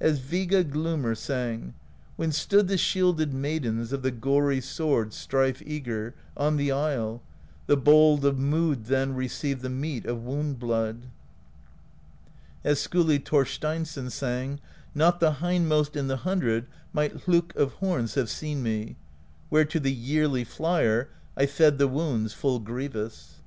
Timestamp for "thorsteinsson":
13.18-14.10